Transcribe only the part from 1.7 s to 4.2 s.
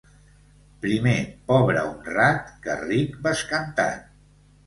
honrat que ric bescantat.